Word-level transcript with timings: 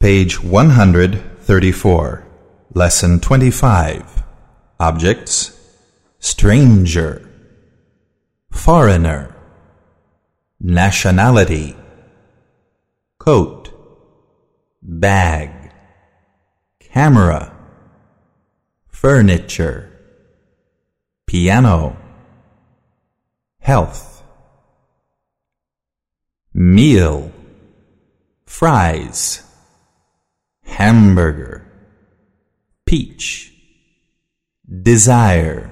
Page 0.00 0.42
134, 0.42 2.26
Lesson 2.72 3.20
25. 3.20 4.22
Objects. 4.80 5.60
Stranger, 6.18 7.28
Foreigner, 8.50 9.36
Nationality, 10.58 11.76
Coat, 13.18 13.68
Bag, 14.80 15.70
Camera, 16.78 17.54
Furniture, 18.88 19.92
Piano, 21.26 21.98
Health, 23.58 24.22
Meal, 26.54 27.30
Fries 28.46 29.42
hamburger, 30.80 31.62
peach, 32.86 33.52
desire, 34.82 35.70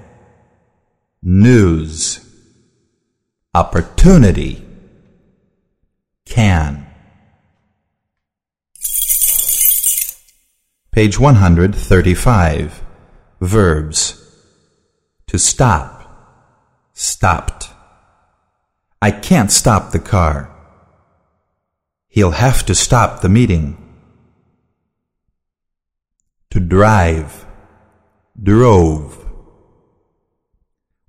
news, 1.23 2.21
opportunity, 3.55 4.63
can. 6.27 6.87
Page 10.93 11.19
135. 11.19 12.85
Verbs. 13.41 14.23
To 15.29 15.39
stop. 15.39 16.93
Stopped. 16.93 17.71
I 19.01 19.11
can't 19.13 19.51
stop 19.51 19.93
the 19.93 20.01
car. 20.01 20.55
He'll 22.09 22.33
have 22.33 22.67
to 22.67 22.75
stop 22.75 23.23
the 23.23 23.31
meeting. 23.31 23.88
To 26.51 26.61
drive. 26.61 27.47
Drove. 28.43 29.27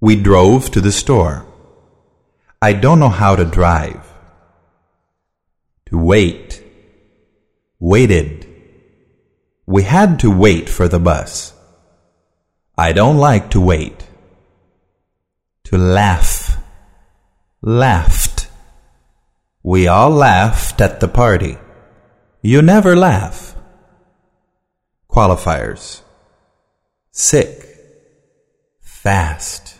We 0.02 0.16
drove 0.16 0.70
to 0.72 0.82
the 0.82 0.92
store. 0.92 1.45
I 2.62 2.73
don't 2.73 3.00
know 3.00 3.09
how 3.09 3.36
to 3.36 3.45
drive. 3.45 4.06
To 5.88 5.98
wait. 5.98 6.62
Waited. 7.80 8.48
We 9.66 9.84
had 9.84 10.20
to 10.22 10.30
wait 10.30 10.67
for 10.67 10.88
the 10.88 11.00
bus. 11.00 11.54
I 12.78 12.92
don't 12.92 13.17
like 13.17 13.52
to 13.52 13.62
wait. 13.62 14.08
To 15.66 15.78
laugh. 15.78 16.58
Laughed. 17.62 18.48
We 19.64 19.88
all 19.88 20.10
laughed 20.10 20.82
at 20.82 21.00
the 21.00 21.08
party. 21.08 21.58
You 22.42 22.62
never 22.62 22.95
laugh. 22.95 23.48
Qualifiers. 25.20 26.02
Sick, 27.12 27.66
fast, 28.80 29.76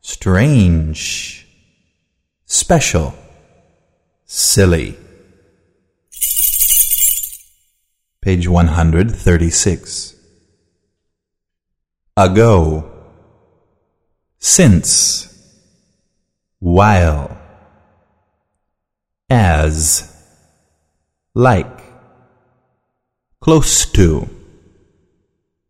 strange, 0.00 1.46
special, 2.46 3.14
silly. 4.24 4.96
Page 8.20 8.48
136. 8.48 10.16
Ago, 12.16 12.90
since, 14.40 15.32
while, 16.58 17.38
as, 19.30 20.12
like, 21.34 21.80
close 23.38 23.86
to. 23.92 24.35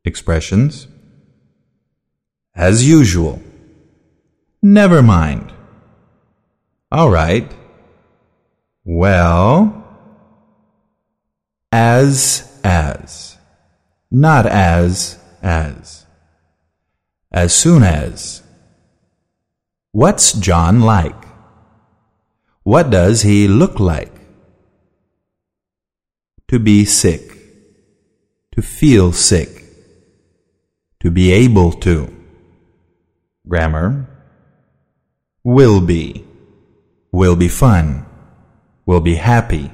Expressions 0.07 0.87
As 2.55 2.89
usual. 2.89 3.43
Never 4.63 5.03
mind. 5.03 5.53
All 6.93 7.11
right. 7.11 7.51
Well, 8.85 9.85
as 11.73 12.57
as. 12.63 13.37
Not 14.09 14.47
as 14.47 15.19
as. 15.43 16.07
As 17.33 17.53
soon 17.53 17.83
as. 17.83 18.45
What's 19.91 20.33
John 20.35 20.83
like? 20.83 21.25
What 22.63 22.91
does 22.91 23.23
he 23.23 23.49
look 23.49 23.81
like? 23.81 24.15
To 26.47 26.61
be 26.61 26.85
sick. 26.85 27.37
To 28.53 28.63
feel 28.63 29.13
sick 29.13 29.56
to 31.07 31.11
be 31.13 31.31
able 31.31 31.71
to. 31.71 32.13
Grammar 33.49 34.09
will 35.45 35.81
be, 35.81 36.25
will 37.13 37.37
be 37.37 37.47
fun, 37.47 38.05
will 38.87 39.01
be 39.01 39.15
happy, 39.15 39.71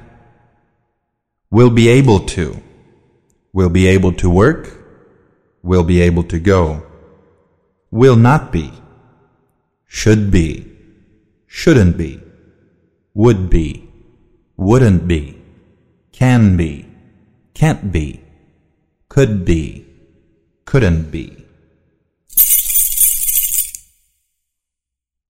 will 1.49 1.71
be 1.71 1.87
able 1.89 2.19
to, 2.19 2.61
will 3.51 3.71
be 3.71 3.87
able 3.87 4.13
to 4.13 4.29
work, 4.29 4.77
will 5.63 5.83
be 5.83 6.01
able 6.01 6.21
to 6.21 6.37
go, 6.37 6.85
will 7.89 8.15
not 8.15 8.51
be, 8.51 8.71
should 9.87 10.29
be, 10.29 10.71
shouldn't 11.47 11.97
be, 11.97 12.21
would 13.15 13.49
be, 13.49 13.89
wouldn't 14.55 15.07
be, 15.07 15.41
can 16.11 16.55
be, 16.55 16.85
can't 17.55 17.91
be, 17.91 18.21
could 19.09 19.43
be 19.43 19.82
couldn't 20.65 21.11
be. 21.11 21.45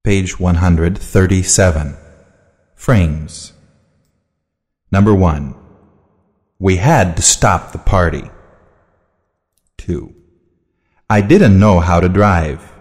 Page 0.03 0.39
137. 0.39 1.97
Frames. 2.75 3.53
Number 4.91 5.13
one. 5.15 5.55
We 6.59 6.77
had 6.77 7.15
to 7.15 7.21
stop 7.21 7.71
the 7.71 7.77
party. 7.77 8.29
Two. 9.77 10.13
I 11.09 11.21
didn't 11.21 11.59
know 11.59 11.79
how 11.79 11.99
to 11.99 12.09
drive. 12.09 12.71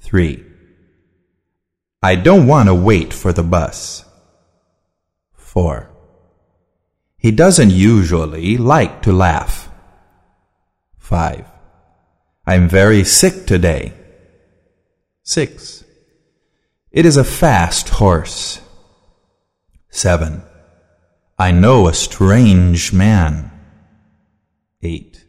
Three. 0.00 0.44
I 2.02 2.14
don't 2.14 2.46
want 2.46 2.68
to 2.68 2.74
wait 2.74 3.12
for 3.12 3.32
the 3.32 3.42
bus. 3.42 4.04
Four. 5.32 5.90
He 7.16 7.30
doesn't 7.30 7.70
usually 7.70 8.56
like 8.56 9.02
to 9.02 9.12
laugh. 9.12 9.65
5. 11.06 11.46
I'm 12.48 12.68
very 12.68 13.04
sick 13.04 13.46
today. 13.46 13.92
6. 15.22 15.84
It 16.90 17.06
is 17.06 17.16
a 17.16 17.22
fast 17.22 17.90
horse. 17.90 18.60
7. 19.88 20.42
I 21.38 21.52
know 21.52 21.86
a 21.86 21.94
strange 21.94 22.92
man. 22.92 23.52
8. 24.82 25.24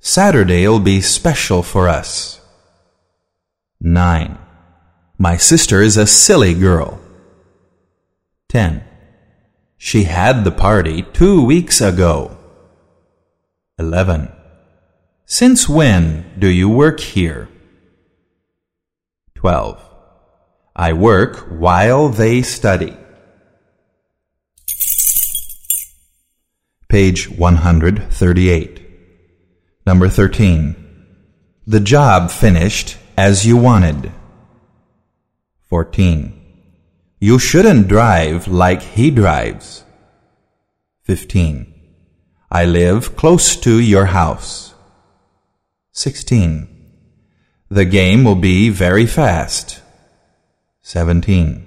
Saturday'll 0.00 0.80
be 0.80 1.02
special 1.02 1.62
for 1.62 1.90
us. 1.90 2.40
9. 3.82 4.38
My 5.18 5.36
sister 5.36 5.82
is 5.82 5.98
a 5.98 6.06
silly 6.06 6.54
girl. 6.54 6.98
10. 8.48 8.82
She 9.76 10.04
had 10.04 10.44
the 10.44 10.50
party 10.50 11.02
two 11.02 11.44
weeks 11.44 11.82
ago. 11.82 12.38
11. 13.78 14.32
Since 15.32 15.66
when 15.66 16.26
do 16.38 16.46
you 16.46 16.68
work 16.68 17.00
here? 17.00 17.48
12. 19.36 19.82
I 20.76 20.92
work 20.92 21.46
while 21.48 22.10
they 22.10 22.42
study. 22.42 22.94
Page 26.86 27.30
138. 27.30 28.82
Number 29.86 30.10
13. 30.10 30.76
The 31.66 31.80
job 31.80 32.30
finished 32.30 32.98
as 33.16 33.46
you 33.46 33.56
wanted. 33.56 34.12
14. 35.70 36.38
You 37.20 37.38
shouldn't 37.38 37.88
drive 37.88 38.48
like 38.48 38.82
he 38.82 39.10
drives. 39.10 39.84
15. 41.04 41.72
I 42.50 42.66
live 42.66 43.16
close 43.16 43.56
to 43.56 43.80
your 43.80 44.04
house. 44.04 44.71
16. 45.94 46.68
The 47.68 47.84
game 47.84 48.24
will 48.24 48.34
be 48.34 48.70
very 48.70 49.04
fast. 49.04 49.82
17. 50.80 51.66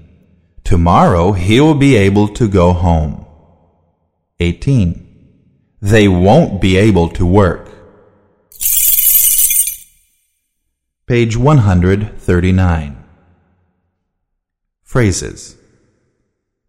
Tomorrow 0.64 1.34
he 1.34 1.62
will 1.62 1.76
be 1.76 1.96
able 1.96 2.28
to 2.30 2.48
go 2.48 2.74
home. 2.74 3.28
18. 4.40 5.02
They 5.80 6.08
won't 6.08 6.60
be 6.60 6.76
able 6.76 7.10
to 7.10 7.26
work. 7.26 7.70
Page 11.06 11.38
139. 11.38 13.04
Phrases. 14.82 15.56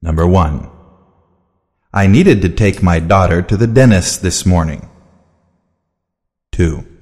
Number 0.02 0.26
1. 0.26 0.70
I 1.94 2.06
needed 2.06 2.42
to 2.42 2.50
take 2.50 2.82
my 2.82 3.00
daughter 3.00 3.40
to 3.40 3.56
the 3.56 3.66
dentist 3.66 4.20
this 4.20 4.44
morning. 4.44 4.90
2. 6.52 6.95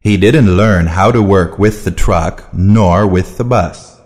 He 0.00 0.16
didn't 0.16 0.56
learn 0.56 0.86
how 0.86 1.12
to 1.12 1.22
work 1.22 1.58
with 1.58 1.84
the 1.84 1.90
truck 1.90 2.54
nor 2.54 3.06
with 3.06 3.36
the 3.36 3.44
bus. 3.44 4.00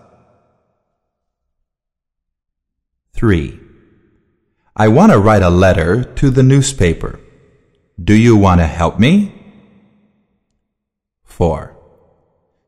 3. 3.13 3.61
I 4.75 4.89
want 4.89 5.13
to 5.13 5.21
write 5.21 5.43
a 5.43 5.51
letter 5.51 6.03
to 6.03 6.31
the 6.31 6.43
newspaper. 6.43 7.21
Do 8.03 8.13
you 8.13 8.37
want 8.37 8.61
to 8.61 8.67
help 8.67 8.99
me? 8.99 9.41
4. 11.23 11.77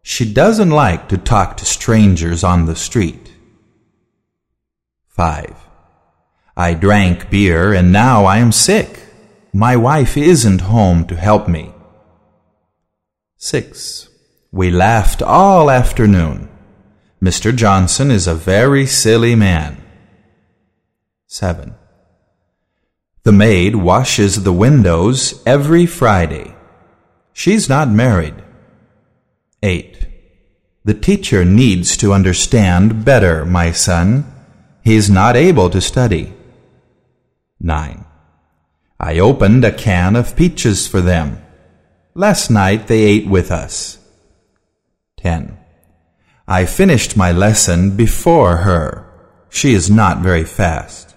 She 0.03 0.33
doesn't 0.33 0.71
like 0.71 1.09
to 1.09 1.19
talk 1.19 1.57
to 1.57 1.65
strangers 1.65 2.45
on 2.45 2.67
the 2.67 2.77
street. 2.77 3.33
5. 5.09 5.57
I 6.57 6.75
drank 6.75 7.29
beer 7.29 7.75
and 7.75 7.91
now 7.91 8.25
I 8.25 8.39
am 8.39 8.53
sick. 8.53 9.01
My 9.53 9.77
wife 9.77 10.17
isn't 10.17 10.61
home 10.61 11.07
to 11.09 11.17
help 11.17 11.49
me. 11.49 11.73
6. 13.39 14.09
We 14.51 14.71
laughed 14.71 15.21
all 15.21 15.71
afternoon. 15.71 16.49
Mr. 17.23 17.55
Johnson 17.55 18.11
is 18.11 18.27
a 18.27 18.35
very 18.35 18.87
silly 18.87 19.35
man. 19.35 19.77
7. 21.27 21.75
The 23.25 23.33
maid 23.33 23.77
washes 23.77 24.43
the 24.43 24.55
windows 24.55 25.43
every 25.45 25.85
Friday. 25.85 26.55
She's 27.35 27.69
not 27.69 27.91
married. 27.91 28.37
8. 29.63 30.07
The 30.85 30.95
teacher 30.95 31.45
needs 31.45 31.99
to 31.99 32.15
understand 32.15 33.05
better, 33.05 33.45
my 33.45 33.71
son. 33.71 34.25
He's 34.83 35.11
not 35.11 35.37
able 35.37 35.69
to 35.71 35.81
study. 35.83 36.33
9. 37.61 38.05
I 38.99 39.19
opened 39.19 39.63
a 39.63 39.73
can 39.73 40.17
of 40.17 40.37
peaches 40.37 40.87
for 40.87 41.03
them. 41.03 41.43
Last 42.17 42.49
night 42.49 42.87
they 42.87 43.03
ate 43.03 43.27
with 43.27 43.51
us. 43.51 43.99
10. 45.19 45.59
I 46.49 46.65
finished 46.65 47.15
my 47.15 47.31
lesson 47.31 47.95
before 47.95 48.57
her. 48.69 49.13
She 49.51 49.75
is 49.75 49.91
not 49.91 50.23
very 50.23 50.45
fast. 50.45 51.15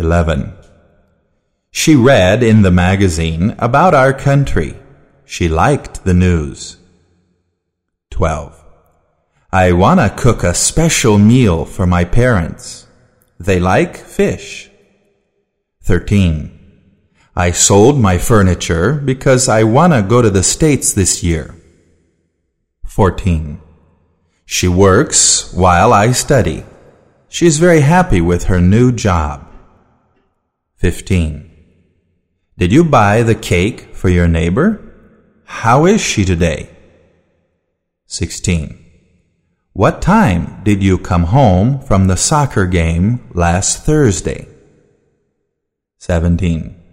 11. 0.00 0.54
She 1.70 1.94
read 1.94 2.42
in 2.42 2.62
the 2.62 2.72
magazine 2.72 3.54
about 3.60 3.94
our 3.94 4.12
country. 4.12 4.74
She 5.24 5.48
liked 5.48 6.02
the 6.02 6.14
news. 6.14 6.78
12. 8.10 8.60
I 9.52 9.70
want 9.70 10.00
to 10.00 10.20
cook 10.20 10.42
a 10.42 10.52
special 10.52 11.16
meal 11.16 11.64
for 11.64 11.86
my 11.86 12.02
parents. 12.02 12.88
They 13.38 13.60
like 13.60 13.96
fish. 13.96 14.68
13. 15.82 16.63
I 17.36 17.50
sold 17.50 17.98
my 17.98 18.18
furniture 18.18 18.94
because 18.94 19.48
I 19.48 19.64
want 19.64 19.92
to 19.92 20.02
go 20.02 20.22
to 20.22 20.30
the 20.30 20.44
States 20.44 20.92
this 20.92 21.24
year. 21.24 21.54
14. 22.86 23.60
She 24.44 24.68
works 24.68 25.52
while 25.52 25.92
I 25.92 26.12
study. 26.12 26.64
She's 27.28 27.58
very 27.58 27.80
happy 27.80 28.20
with 28.20 28.44
her 28.44 28.60
new 28.60 28.92
job. 28.92 29.48
15. 30.76 31.50
Did 32.56 32.72
you 32.72 32.84
buy 32.84 33.24
the 33.24 33.34
cake 33.34 33.96
for 33.96 34.08
your 34.08 34.28
neighbor? 34.28 34.80
How 35.44 35.86
is 35.86 36.00
she 36.00 36.24
today? 36.24 36.70
16. 38.06 38.78
What 39.72 40.00
time 40.00 40.62
did 40.62 40.84
you 40.84 40.98
come 40.98 41.24
home 41.24 41.80
from 41.80 42.06
the 42.06 42.16
soccer 42.16 42.66
game 42.66 43.28
last 43.34 43.84
Thursday? 43.84 44.46
17. 45.98 46.83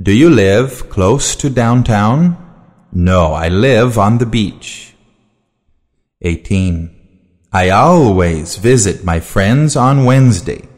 Do 0.00 0.12
you 0.12 0.30
live 0.30 0.88
close 0.90 1.34
to 1.34 1.50
downtown? 1.50 2.36
No, 2.92 3.32
I 3.32 3.48
live 3.48 3.98
on 3.98 4.18
the 4.18 4.26
beach. 4.26 4.94
18. 6.22 6.94
I 7.52 7.70
always 7.70 8.58
visit 8.58 9.02
my 9.02 9.18
friends 9.18 9.74
on 9.74 10.04
Wednesday. 10.04 10.68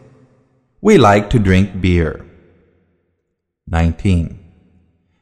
We 0.81 0.97
like 0.97 1.29
to 1.31 1.39
drink 1.39 1.83
beer. 1.83 2.25
19. 3.67 4.39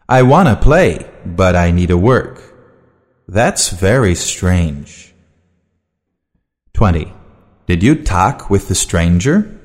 I 0.08 0.22
want 0.22 0.48
to 0.48 0.54
play, 0.54 1.10
but 1.26 1.56
I 1.56 1.72
need 1.72 1.88
to 1.88 1.98
work. 1.98 2.40
That's 3.26 3.70
very 3.70 4.14
strange. 4.14 5.12
20. 6.74 7.12
Did 7.66 7.82
you 7.82 8.04
talk 8.04 8.48
with 8.48 8.68
the 8.68 8.76
stranger? 8.76 9.58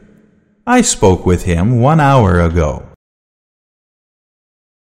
I 0.65 0.81
spoke 0.81 1.23
with 1.23 1.43
him 1.43 1.79
one 1.79 1.99
hour 1.99 2.41
ago. 2.41 2.92